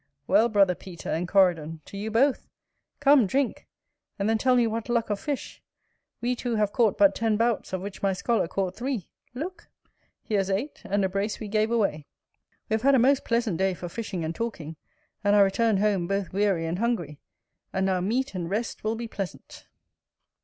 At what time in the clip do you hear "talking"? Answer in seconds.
14.33-14.75